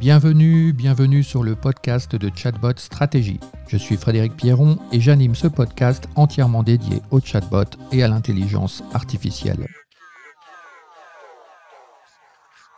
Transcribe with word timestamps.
Bienvenue, 0.00 0.72
bienvenue 0.72 1.24
sur 1.24 1.42
le 1.42 1.56
podcast 1.56 2.14
de 2.14 2.30
Chatbot 2.32 2.76
Stratégie. 2.76 3.40
Je 3.66 3.76
suis 3.76 3.96
Frédéric 3.96 4.36
Pierron 4.36 4.78
et 4.92 5.00
j'anime 5.00 5.34
ce 5.34 5.48
podcast 5.48 6.08
entièrement 6.14 6.62
dédié 6.62 7.02
au 7.10 7.18
chatbot 7.18 7.64
et 7.90 8.04
à 8.04 8.08
l'intelligence 8.08 8.84
artificielle. 8.94 9.66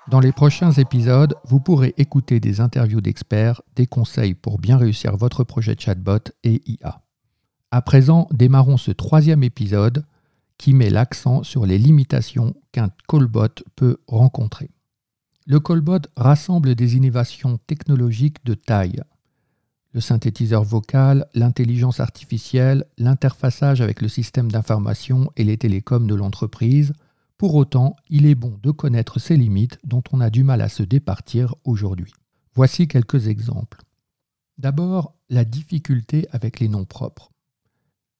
Dans 0.09 0.21
les 0.21 0.33
prochains 0.33 0.73
épisodes, 0.73 1.37
vous 1.45 1.61
pourrez 1.61 1.93
écouter 1.99 2.41
des 2.41 2.63
interviews 2.63 3.03
d'experts, 3.03 3.61
des 3.77 3.87
conseils 3.87 4.33
pour 4.33 4.59
bien 4.59 4.79
réussir 4.79 5.19
votre 5.19 5.45
projet 5.45 5.77
chatbot 5.79 6.33
et 6.43 6.63
IA. 6.65 7.03
À 7.71 7.83
présent, 7.83 8.29
démarrons 8.33 8.79
ce 8.79 8.93
troisième 8.93 9.43
épisode 9.43 10.07
qui 10.57 10.73
met 10.73 10.89
l'accent 10.89 11.43
sur 11.43 11.67
les 11.67 11.77
limitations 11.77 12.55
qu'un 12.73 12.89
callbot 13.07 13.63
peut 13.77 13.99
rencontrer. 14.07 14.71
Le 15.47 15.59
callbot 15.59 16.01
rassemble 16.17 16.75
des 16.75 16.97
innovations 16.97 17.59
technologiques 17.67 18.45
de 18.45 18.53
taille. 18.53 19.01
Le 19.93 20.01
synthétiseur 20.01 20.63
vocal, 20.65 21.27
l'intelligence 21.35 21.99
artificielle, 21.99 22.85
l'interfaçage 22.99 23.81
avec 23.81 24.03
le 24.03 24.09
système 24.09 24.53
d'information 24.53 25.33
et 25.37 25.45
les 25.45 25.57
télécoms 25.57 26.07
de 26.07 26.15
l'entreprise. 26.15 26.93
Pour 27.39 27.55
autant, 27.55 27.97
il 28.11 28.27
est 28.27 28.35
bon 28.35 28.59
de 28.63 28.71
connaître 28.71 29.19
ces 29.19 29.37
limites 29.37 29.79
dont 29.83 30.03
on 30.13 30.21
a 30.21 30.29
du 30.29 30.45
mal 30.45 30.61
à 30.61 30.69
se 30.69 30.83
départir 30.83 31.55
aujourd'hui. 31.65 32.13
Voici 32.55 32.87
quelques 32.87 33.27
exemples. 33.29 33.81
D'abord, 34.59 35.15
la 35.31 35.47
difficulté 35.47 36.27
avec 36.33 36.61
les 36.61 36.69
noms 36.69 36.85
propres. 36.85 37.33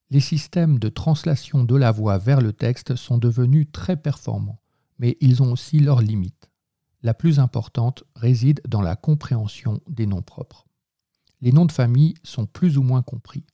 Les 0.09 0.21
systèmes 0.21 0.79
de 0.79 0.89
translation 0.89 1.65
de 1.65 1.77
la 1.77 1.93
voix 1.93 2.17
vers 2.17 2.41
le 2.41 2.55
texte 2.55 2.97
sont 2.97 3.19
devenus 3.19 3.69
très 3.71 3.99
performants, 3.99 4.63
mais 4.99 5.19
ils 5.21 5.43
ont 5.43 5.53
aussi 5.53 5.81
leurs 5.81 6.01
limites 6.01 6.50
la 7.03 7.15
plus 7.15 7.39
importante 7.39 8.05
réside 8.15 8.61
dans 8.69 8.83
la 8.83 8.97
compréhension 8.97 9.81
des 9.89 10.07
noms 10.07 10.23
propres. 10.23 10.67
Les 11.41 11.53
noms 11.53 11.67
de 11.67 11.73
famille 11.73 12.15
sont 12.23 12.47
plus 12.47 12.77
ou 12.77 12.83
moins 12.83 13.03
compris. 13.03 13.45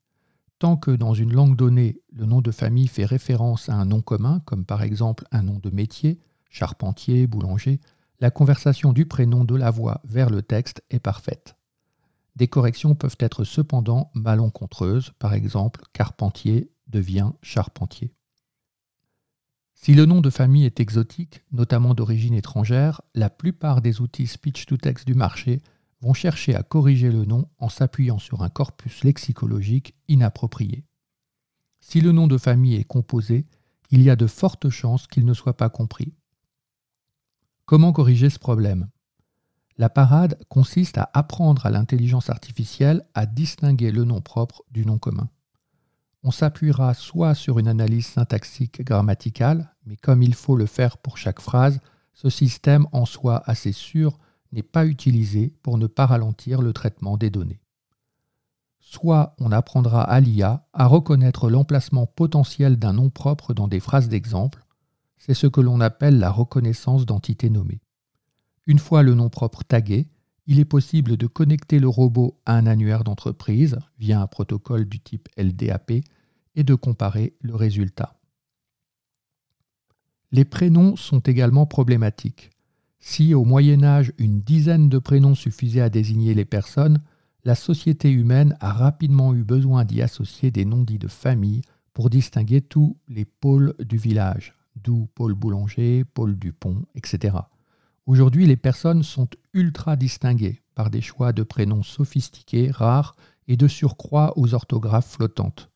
Tant 0.58 0.77
que 0.77 0.91
dans 0.91 1.14
une 1.14 1.33
langue 1.33 1.56
donnée, 1.56 2.00
le 2.12 2.24
nom 2.24 2.41
de 2.41 2.50
famille 2.50 2.89
fait 2.89 3.05
référence 3.05 3.69
à 3.69 3.74
un 3.74 3.84
nom 3.84 4.00
commun, 4.00 4.41
comme 4.47 4.64
par 4.64 4.83
exemple 4.83 5.24
un 5.30 5.42
nom 5.42 5.58
de 5.58 5.70
métier, 5.70 6.19
charpentier, 6.50 7.27
boulanger, 7.27 7.80
la 8.19 8.30
conversation 8.30 8.92
du 8.92 9.05
prénom 9.05 9.44
de 9.44 9.55
la 9.55 9.70
voix 9.70 10.00
vers 10.05 10.30
le 10.30 10.42
texte 10.42 10.83
est 10.91 10.98
parfaite. 10.98 11.56
Des 12.34 12.48
corrections 12.48 12.94
peuvent 12.94 13.17
être 13.20 13.44
cependant 13.44 14.11
malencontreuses, 14.14 15.12
par 15.19 15.34
exemple 15.34 15.83
carpentier 15.92 16.70
devient 16.89 17.33
charpentier. 17.42 18.16
Si 19.78 19.94
le 19.94 20.06
nom 20.06 20.22
de 20.22 20.30
famille 20.30 20.64
est 20.64 20.80
exotique, 20.80 21.44
notamment 21.52 21.94
d'origine 21.94 22.34
étrangère, 22.34 23.02
la 23.14 23.28
plupart 23.30 23.83
des 23.83 24.00
outils 24.00 24.27
speech-to-text 24.27 25.06
du 25.06 25.14
marché 25.14 25.62
vont 26.00 26.14
chercher 26.14 26.56
à 26.56 26.62
corriger 26.62 27.12
le 27.12 27.27
nom 27.27 27.46
en 27.58 27.68
s'appuyant 27.68 28.18
sur 28.18 28.42
un 28.42 28.48
corpus 28.48 29.05
lexicologique 29.05 29.94
inapproprié. 30.08 30.84
Si 31.78 32.00
le 32.00 32.10
nom 32.10 32.27
de 32.27 32.38
famille 32.38 32.74
est 32.74 32.84
composé, 32.84 33.46
il 33.91 34.02
y 34.02 34.10
a 34.10 34.16
de 34.16 34.27
fortes 34.27 34.70
chances 34.70 35.06
qu'il 35.06 35.27
ne 35.27 35.34
soit 35.34 35.56
pas 35.58 35.68
compris. 35.68 36.14
Comment 37.66 37.92
corriger 37.92 38.30
ce 38.30 38.38
problème? 38.38 38.88
La 39.77 39.90
parade 39.90 40.42
consiste 40.48 40.96
à 40.96 41.11
apprendre 41.12 41.66
à 41.66 41.70
l'intelligence 41.70 42.30
artificielle 42.30 43.05
à 43.14 43.27
distinguer 43.27 43.92
le 43.92 44.05
nom 44.05 44.22
propre 44.22 44.64
du 44.70 44.86
nom 44.86 44.98
commun 44.98 45.28
on 46.27 46.32
s'appuiera 46.32 46.92
soit 46.92 47.36
sur 47.36 47.60
une 47.60 47.69
analyse 47.69 48.06
syntaxique 48.06 48.82
grammaticale, 48.82 49.72
mais 49.86 49.94
comme 49.94 50.24
il 50.24 50.34
faut 50.34 50.56
le 50.56 50.66
faire 50.66 50.98
pour 50.98 51.18
chaque 51.18 51.38
phrase, 51.38 51.78
ce 52.14 52.30
système 52.30 52.88
en 52.91 53.06
soi 53.06 53.44
assez 53.46 53.70
sûr 53.70 54.18
n'est 54.50 54.64
pas 54.64 54.86
utilisé 54.86 55.55
pour 55.62 55.78
ne 55.78 55.86
pas 55.86 56.05
ralentir 56.05 56.62
le 56.62 56.72
traitement 56.72 57.16
des 57.16 57.30
données. 57.30 57.60
Soit 58.80 59.36
on 59.38 59.52
apprendra 59.52 60.02
à 60.02 60.18
l'IA 60.18 60.66
à 60.72 60.86
reconnaître 60.86 61.48
l'emplacement 61.48 62.06
potentiel 62.06 62.77
d'un 62.77 62.95
nom 62.95 63.08
propre 63.08 63.55
dans 63.55 63.68
des 63.68 63.80
phrases 63.80 64.08
d'exemple, 64.08 64.64
c'est 65.18 65.34
ce 65.34 65.46
que 65.46 65.61
l'on 65.61 65.80
appelle 65.80 66.18
la 66.18 66.33
reconnaissance 66.33 67.06
d'entité 67.06 67.51
nommée. 67.51 67.80
Une 68.67 68.80
fois 68.80 69.05
le 69.05 69.14
nom 69.14 69.28
propre 69.28 69.62
tagué, 69.62 70.08
il 70.48 70.58
est 70.58 70.64
possible 70.64 71.17
de 71.17 71.28
connecter 71.28 71.78
le 71.78 71.89
robot 71.89 72.40
à 72.46 72.55
un 72.55 72.67
annuaire 72.67 73.05
d'entreprise 73.05 73.78
via 74.01 74.20
un 74.20 74.27
protocole 74.27 74.86
du 74.86 74.98
type 74.98 75.28
LDAP 75.36 76.02
et 76.56 76.64
de 76.64 76.74
comparer 76.74 77.36
le 77.40 77.55
résultat. 77.55 78.18
Les 80.33 80.44
prénoms 80.44 80.96
sont 80.96 81.20
également 81.20 81.67
problématiques. 81.67 82.50
Si 82.98 83.34
au 83.34 83.44
Moyen 83.44 83.84
Âge 83.84 84.12
une 84.18 84.40
dizaine 84.40 84.89
de 84.89 84.98
prénoms 84.98 85.36
suffisaient 85.36 85.80
à 85.80 85.90
désigner 85.90 86.34
les 86.34 86.45
personnes, 86.45 87.00
la 87.45 87.55
société 87.55 88.11
humaine 88.11 88.56
a 88.61 88.72
rapidement 88.72 89.33
eu 89.33 89.45
besoin 89.45 89.84
d'y 89.84 90.02
associer 90.02 90.50
des 90.50 90.64
noms 90.64 90.83
dits 90.83 90.98
de 90.98 91.06
famille 91.06 91.62
pour 91.92 92.11
distinguer 92.11 92.61
tous 92.61 92.96
les 93.06 93.24
pôles 93.24 93.74
du 93.78 93.96
village, 93.96 94.55
d'où 94.74 95.08
Paul 95.14 95.34
Boulanger, 95.34 96.05
Paul 96.05 96.36
Dupont, 96.36 96.84
etc. 96.96 97.36
Aujourd'hui, 98.06 98.46
les 98.46 98.56
personnes 98.56 99.02
sont 99.02 99.28
ultra 99.52 99.95
distinguées 99.95 100.61
par 100.74 100.90
des 100.90 101.00
choix 101.00 101.33
de 101.33 101.45
prénoms 101.45 101.83
sophistiqués, 101.83 102.70
rares 102.70 103.14
et 103.46 103.56
de 103.56 103.68
surcroît 103.68 104.33
aux 104.36 104.55
orthographes 104.55 105.12
flottantes. 105.12 105.70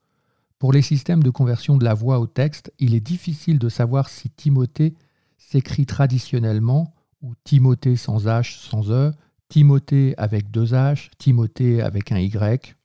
Pour 0.60 0.75
les 0.75 0.82
systèmes 0.82 1.22
de 1.22 1.31
conversion 1.31 1.78
de 1.78 1.84
la 1.87 1.94
voix 1.94 2.21
au 2.21 2.26
texte, 2.26 2.71
il 2.78 2.94
est 2.94 3.00
difficile 3.00 3.59
de 3.59 3.71
savoir 3.71 4.10
si 4.10 4.28
Timothée 4.28 4.94
s'écrit 5.38 5.87
traditionnellement 5.87 6.94
ou 7.22 7.32
Timothée 7.44 7.97
sans 7.97 8.26
H, 8.26 8.60
sans 8.69 8.91
E, 8.91 9.10
Timothée 9.49 10.15
avec 10.19 10.50
deux 10.50 10.75
H, 10.75 11.09
Timothée 11.16 11.81
avec 11.81 12.12
un 12.12 12.19
Y. 12.19 12.76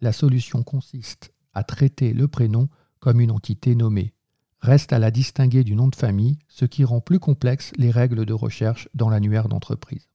La 0.00 0.10
solution 0.10 0.64
consiste 0.64 1.32
à 1.54 1.62
traiter 1.62 2.12
le 2.12 2.26
prénom 2.26 2.68
comme 2.98 3.20
une 3.20 3.30
entité 3.30 3.76
nommée. 3.76 4.12
Reste 4.58 4.92
à 4.92 4.98
la 4.98 5.12
distinguer 5.12 5.62
du 5.62 5.76
nom 5.76 5.86
de 5.86 5.94
famille, 5.94 6.40
ce 6.48 6.64
qui 6.64 6.82
rend 6.82 7.00
plus 7.00 7.20
complexes 7.20 7.70
les 7.76 7.92
règles 7.92 8.26
de 8.26 8.32
recherche 8.32 8.88
dans 8.94 9.10
l'annuaire 9.10 9.48
d'entreprise. 9.48 10.09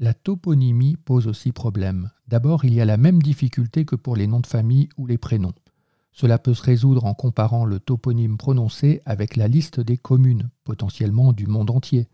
La 0.00 0.12
toponymie 0.12 0.96
pose 0.96 1.28
aussi 1.28 1.52
problème. 1.52 2.10
D'abord, 2.26 2.64
il 2.64 2.74
y 2.74 2.80
a 2.80 2.84
la 2.84 2.96
même 2.96 3.22
difficulté 3.22 3.84
que 3.84 3.94
pour 3.94 4.16
les 4.16 4.26
noms 4.26 4.40
de 4.40 4.46
famille 4.46 4.88
ou 4.96 5.06
les 5.06 5.18
prénoms. 5.18 5.54
Cela 6.10 6.38
peut 6.38 6.54
se 6.54 6.62
résoudre 6.62 7.04
en 7.04 7.14
comparant 7.14 7.64
le 7.64 7.78
toponyme 7.78 8.36
prononcé 8.36 9.02
avec 9.04 9.36
la 9.36 9.46
liste 9.46 9.78
des 9.78 9.96
communes, 9.96 10.50
potentiellement 10.64 11.32
du 11.32 11.46
monde 11.46 11.70
entier. 11.70 12.08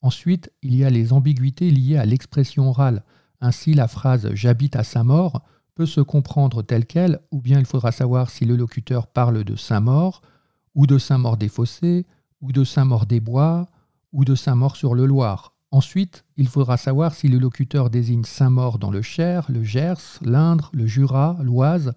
Ensuite, 0.00 0.50
il 0.62 0.74
y 0.74 0.84
a 0.84 0.90
les 0.90 1.12
ambiguïtés 1.12 1.70
liées 1.70 1.98
à 1.98 2.06
l'expression 2.06 2.70
orale. 2.70 3.04
Ainsi, 3.42 3.74
la 3.74 3.88
phrase 3.88 4.30
J'habite 4.32 4.76
à 4.76 4.84
Saint-Maur 4.84 5.42
peut 5.74 5.86
se 5.86 6.00
comprendre 6.00 6.62
telle 6.62 6.86
qu'elle, 6.86 7.20
ou 7.30 7.42
bien 7.42 7.58
il 7.58 7.66
faudra 7.66 7.92
savoir 7.92 8.30
si 8.30 8.46
le 8.46 8.56
locuteur 8.56 9.08
parle 9.08 9.44
de 9.44 9.56
Saint-Maur, 9.56 10.22
ou 10.74 10.86
de 10.86 10.96
Saint-Maur-des-Fossés, 10.96 12.06
ou 12.40 12.52
de 12.52 12.64
Saint-Maur-des-Bois, 12.64 13.68
ou 14.12 14.24
de 14.24 14.34
Saint-Maur-sur-le-Loir. 14.34 15.55
Ensuite, 15.70 16.24
il 16.36 16.48
faudra 16.48 16.76
savoir 16.76 17.14
si 17.14 17.28
le 17.28 17.38
locuteur 17.38 17.90
désigne 17.90 18.24
Saint-Maur 18.24 18.78
dans 18.78 18.90
le 18.90 19.02
Cher, 19.02 19.50
le 19.50 19.62
Gers, 19.62 20.18
l'Indre, 20.22 20.70
le 20.72 20.86
Jura, 20.86 21.38
l'Oise, 21.42 21.92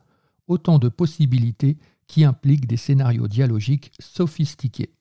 autant 0.47 0.79
de 0.79 0.89
possibilités 0.89 1.77
qui 2.07 2.23
impliquent 2.23 2.67
des 2.67 2.77
scénarios 2.77 3.27
dialogiques 3.27 3.91
sophistiqués. 3.99 4.93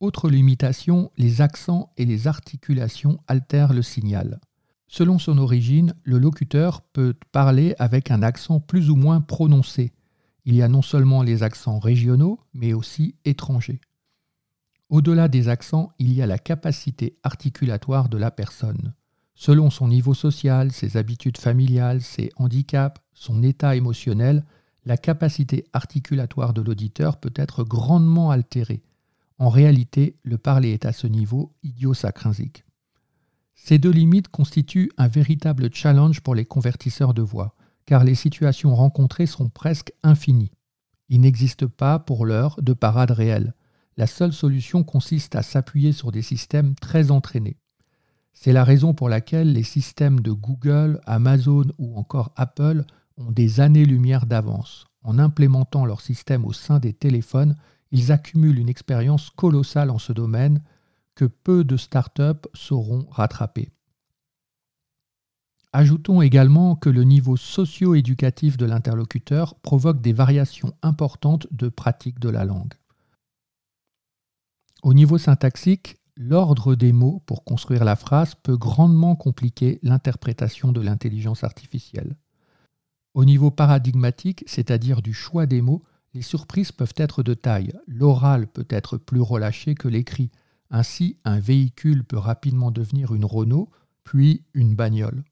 Autre 0.00 0.28
limitation, 0.28 1.10
les 1.16 1.40
accents 1.40 1.92
et 1.96 2.04
les 2.04 2.26
articulations 2.26 3.18
altèrent 3.26 3.72
le 3.72 3.82
signal. 3.82 4.40
Selon 4.88 5.18
son 5.18 5.38
origine, 5.38 5.94
le 6.02 6.18
locuteur 6.18 6.82
peut 6.82 7.14
parler 7.32 7.74
avec 7.78 8.10
un 8.10 8.22
accent 8.22 8.60
plus 8.60 8.90
ou 8.90 8.96
moins 8.96 9.20
prononcé. 9.20 9.92
Il 10.44 10.54
y 10.54 10.62
a 10.62 10.68
non 10.68 10.82
seulement 10.82 11.22
les 11.22 11.42
accents 11.42 11.78
régionaux, 11.78 12.40
mais 12.54 12.72
aussi 12.72 13.16
étrangers. 13.24 13.80
Au-delà 14.90 15.28
des 15.28 15.48
accents, 15.48 15.92
il 15.98 16.14
y 16.14 16.22
a 16.22 16.26
la 16.26 16.38
capacité 16.38 17.18
articulatoire 17.22 18.08
de 18.08 18.16
la 18.16 18.30
personne. 18.30 18.94
Selon 19.34 19.68
son 19.68 19.86
niveau 19.86 20.14
social, 20.14 20.72
ses 20.72 20.96
habitudes 20.96 21.36
familiales, 21.36 22.00
ses 22.00 22.30
handicaps, 22.36 23.00
son 23.12 23.42
état 23.42 23.76
émotionnel, 23.76 24.46
la 24.86 24.96
capacité 24.96 25.66
articulatoire 25.74 26.54
de 26.54 26.62
l'auditeur 26.62 27.18
peut 27.18 27.34
être 27.36 27.64
grandement 27.64 28.30
altérée. 28.30 28.82
En 29.38 29.50
réalité, 29.50 30.16
le 30.22 30.38
parler 30.38 30.70
est 30.70 30.86
à 30.86 30.92
ce 30.92 31.06
niveau 31.06 31.52
idiosacrinsique. 31.62 32.64
Ces 33.54 33.78
deux 33.78 33.90
limites 33.90 34.28
constituent 34.28 34.90
un 34.96 35.08
véritable 35.08 35.68
challenge 35.72 36.22
pour 36.22 36.34
les 36.34 36.46
convertisseurs 36.46 37.12
de 37.12 37.22
voix, 37.22 37.54
car 37.84 38.04
les 38.04 38.14
situations 38.14 38.74
rencontrées 38.74 39.26
sont 39.26 39.50
presque 39.50 39.92
infinies. 40.02 40.52
Il 41.10 41.20
n'existe 41.20 41.66
pas, 41.66 41.98
pour 41.98 42.24
l'heure, 42.24 42.56
de 42.62 42.72
parade 42.72 43.10
réelle 43.10 43.52
la 43.98 44.06
seule 44.06 44.32
solution 44.32 44.84
consiste 44.84 45.34
à 45.34 45.42
s'appuyer 45.42 45.90
sur 45.92 46.12
des 46.12 46.22
systèmes 46.22 46.76
très 46.76 47.10
entraînés. 47.10 47.58
C'est 48.32 48.52
la 48.52 48.62
raison 48.62 48.94
pour 48.94 49.08
laquelle 49.08 49.52
les 49.52 49.64
systèmes 49.64 50.20
de 50.20 50.30
Google, 50.30 51.00
Amazon 51.04 51.64
ou 51.78 51.98
encore 51.98 52.32
Apple 52.36 52.84
ont 53.16 53.32
des 53.32 53.58
années-lumière 53.58 54.26
d'avance. 54.26 54.86
En 55.02 55.18
implémentant 55.18 55.84
leur 55.84 56.00
système 56.00 56.44
au 56.44 56.52
sein 56.52 56.78
des 56.78 56.92
téléphones, 56.92 57.56
ils 57.90 58.12
accumulent 58.12 58.60
une 58.60 58.68
expérience 58.68 59.30
colossale 59.30 59.90
en 59.90 59.98
ce 59.98 60.12
domaine 60.12 60.62
que 61.16 61.24
peu 61.24 61.64
de 61.64 61.76
startups 61.76 62.48
sauront 62.54 63.04
rattraper. 63.10 63.72
Ajoutons 65.72 66.22
également 66.22 66.76
que 66.76 66.88
le 66.88 67.02
niveau 67.02 67.36
socio-éducatif 67.36 68.56
de 68.56 68.66
l'interlocuteur 68.66 69.56
provoque 69.56 70.00
des 70.00 70.12
variations 70.12 70.72
importantes 70.82 71.48
de 71.50 71.68
pratique 71.68 72.20
de 72.20 72.28
la 72.28 72.44
langue. 72.44 72.77
Au 74.82 74.94
niveau 74.94 75.18
syntaxique, 75.18 75.96
l'ordre 76.16 76.76
des 76.76 76.92
mots 76.92 77.22
pour 77.26 77.44
construire 77.44 77.84
la 77.84 77.96
phrase 77.96 78.34
peut 78.36 78.56
grandement 78.56 79.16
compliquer 79.16 79.80
l'interprétation 79.82 80.70
de 80.70 80.80
l'intelligence 80.80 81.42
artificielle. 81.42 82.16
Au 83.14 83.24
niveau 83.24 83.50
paradigmatique, 83.50 84.44
c'est-à-dire 84.46 85.02
du 85.02 85.12
choix 85.12 85.46
des 85.46 85.62
mots, 85.62 85.82
les 86.14 86.22
surprises 86.22 86.70
peuvent 86.70 86.94
être 86.96 87.24
de 87.24 87.34
taille. 87.34 87.72
L'oral 87.88 88.46
peut 88.46 88.66
être 88.70 88.98
plus 88.98 89.20
relâché 89.20 89.74
que 89.74 89.88
l'écrit. 89.88 90.30
Ainsi, 90.70 91.16
un 91.24 91.40
véhicule 91.40 92.04
peut 92.04 92.18
rapidement 92.18 92.70
devenir 92.70 93.14
une 93.14 93.24
Renault, 93.24 93.70
puis 94.04 94.44
une 94.54 94.76
bagnole. 94.76 95.24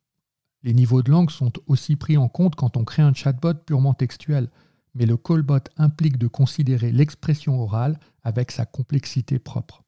Les 0.64 0.74
niveaux 0.74 1.02
de 1.02 1.10
langue 1.12 1.30
sont 1.30 1.52
aussi 1.68 1.94
pris 1.94 2.16
en 2.16 2.28
compte 2.28 2.56
quand 2.56 2.76
on 2.76 2.84
crée 2.84 3.02
un 3.02 3.14
chatbot 3.14 3.54
purement 3.54 3.94
textuel, 3.94 4.50
mais 4.96 5.06
le 5.06 5.16
callbot 5.16 5.60
implique 5.76 6.16
de 6.16 6.26
considérer 6.26 6.90
l'expression 6.90 7.60
orale 7.60 8.00
avec 8.22 8.50
sa 8.50 8.64
complexité 8.64 9.38
propre. 9.38 9.84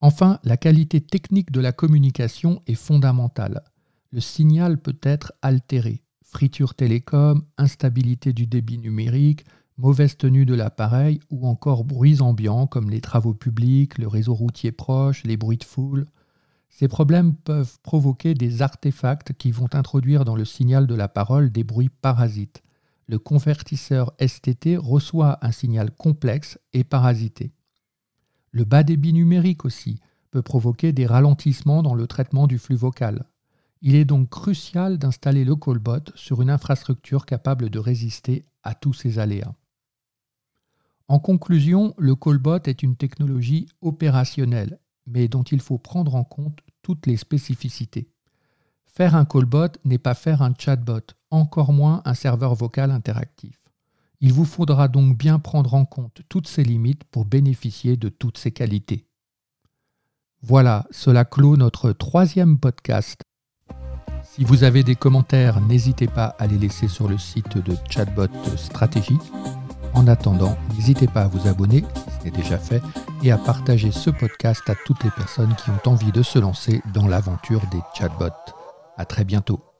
Enfin, 0.00 0.38
la 0.44 0.56
qualité 0.56 1.00
technique 1.00 1.50
de 1.50 1.60
la 1.60 1.72
communication 1.72 2.62
est 2.66 2.74
fondamentale. 2.74 3.62
Le 4.10 4.20
signal 4.20 4.78
peut 4.78 4.98
être 5.02 5.32
altéré. 5.40 6.02
Friture 6.22 6.74
télécom, 6.74 7.44
instabilité 7.56 8.32
du 8.32 8.46
débit 8.46 8.78
numérique, 8.78 9.44
mauvaise 9.78 10.16
tenue 10.16 10.44
de 10.44 10.54
l'appareil 10.54 11.20
ou 11.30 11.46
encore 11.46 11.84
bruits 11.84 12.20
ambiants 12.20 12.66
comme 12.66 12.90
les 12.90 13.00
travaux 13.00 13.34
publics, 13.34 13.96
le 13.98 14.08
réseau 14.08 14.34
routier 14.34 14.72
proche, 14.72 15.24
les 15.24 15.36
bruits 15.36 15.56
de 15.56 15.64
foule. 15.64 16.06
Ces 16.68 16.88
problèmes 16.88 17.34
peuvent 17.34 17.78
provoquer 17.82 18.34
des 18.34 18.60
artefacts 18.60 19.32
qui 19.34 19.50
vont 19.50 19.68
introduire 19.72 20.24
dans 20.24 20.36
le 20.36 20.44
signal 20.44 20.86
de 20.86 20.94
la 20.94 21.08
parole 21.08 21.50
des 21.50 21.64
bruits 21.64 21.90
parasites. 21.90 22.62
Le 23.06 23.18
convertisseur 23.18 24.12
STT 24.20 24.76
reçoit 24.76 25.38
un 25.42 25.52
signal 25.52 25.90
complexe 25.90 26.58
et 26.72 26.84
parasité. 26.84 27.52
Le 28.50 28.64
bas 28.64 28.82
débit 28.82 29.12
numérique 29.12 29.64
aussi 29.64 30.00
peut 30.30 30.42
provoquer 30.42 30.92
des 30.92 31.06
ralentissements 31.06 31.82
dans 31.82 31.94
le 31.94 32.06
traitement 32.06 32.46
du 32.46 32.58
flux 32.58 32.76
vocal. 32.76 33.24
Il 33.80 33.94
est 33.94 34.04
donc 34.04 34.30
crucial 34.30 34.98
d'installer 34.98 35.44
le 35.44 35.56
callbot 35.56 36.12
sur 36.14 36.40
une 36.42 36.50
infrastructure 36.50 37.26
capable 37.26 37.70
de 37.70 37.78
résister 37.78 38.46
à 38.62 38.74
tous 38.74 38.92
ces 38.92 39.18
aléas. 39.18 39.54
En 41.08 41.18
conclusion, 41.18 41.94
le 41.98 42.14
callbot 42.14 42.62
est 42.64 42.82
une 42.82 42.96
technologie 42.96 43.66
opérationnelle 43.80 44.78
mais 45.06 45.28
dont 45.28 45.42
il 45.42 45.60
faut 45.60 45.78
prendre 45.78 46.14
en 46.14 46.24
compte 46.24 46.60
toutes 46.82 47.06
les 47.06 47.16
spécificités. 47.16 48.08
Faire 48.86 49.14
un 49.14 49.24
callbot 49.24 49.68
n'est 49.84 49.98
pas 49.98 50.14
faire 50.14 50.42
un 50.42 50.54
chatbot, 50.56 51.00
encore 51.32 51.72
moins 51.72 52.02
un 52.04 52.14
serveur 52.14 52.54
vocal 52.54 52.90
interactif. 52.90 53.58
Il 54.20 54.32
vous 54.32 54.44
faudra 54.44 54.86
donc 54.86 55.18
bien 55.18 55.40
prendre 55.40 55.74
en 55.74 55.84
compte 55.84 56.22
toutes 56.28 56.46
ces 56.46 56.62
limites 56.62 57.02
pour 57.04 57.24
bénéficier 57.24 57.96
de 57.96 58.08
toutes 58.08 58.38
ces 58.38 58.52
qualités. 58.52 59.06
Voilà, 60.42 60.86
cela 60.90 61.24
clôt 61.24 61.56
notre 61.56 61.92
troisième 61.92 62.58
podcast. 62.58 63.20
Si 64.22 64.44
vous 64.44 64.64
avez 64.64 64.82
des 64.82 64.94
commentaires, 64.94 65.60
n'hésitez 65.60 66.06
pas 66.06 66.36
à 66.38 66.46
les 66.46 66.58
laisser 66.58 66.88
sur 66.88 67.08
le 67.08 67.18
site 67.18 67.58
de 67.58 67.76
Chatbot 67.90 68.28
Stratégie. 68.56 69.18
En 69.94 70.06
attendant, 70.06 70.56
n'hésitez 70.74 71.06
pas 71.06 71.22
à 71.22 71.28
vous 71.28 71.48
abonner 71.48 71.84
si 72.22 72.28
ce 72.28 72.34
déjà 72.34 72.58
fait 72.58 72.82
et 73.22 73.30
à 73.30 73.38
partager 73.38 73.90
ce 73.90 74.10
podcast 74.10 74.62
à 74.68 74.74
toutes 74.86 75.04
les 75.04 75.10
personnes 75.10 75.54
qui 75.56 75.70
ont 75.70 75.90
envie 75.90 76.12
de 76.12 76.22
se 76.22 76.38
lancer 76.38 76.80
dans 76.94 77.08
l'aventure 77.08 77.62
des 77.70 77.80
chatbots. 77.94 78.54
À 78.96 79.04
très 79.04 79.24
bientôt. 79.24 79.71